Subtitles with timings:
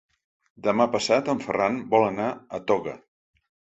[0.67, 2.95] Demà passat en Ferran vol anar a Toga.